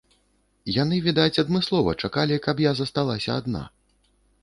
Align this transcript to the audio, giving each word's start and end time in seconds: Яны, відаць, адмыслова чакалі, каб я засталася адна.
Яны, 0.81 0.95
відаць, 1.09 1.41
адмыслова 1.45 1.95
чакалі, 2.07 2.43
каб 2.49 2.65
я 2.69 2.75
засталася 2.83 3.31
адна. 3.41 3.63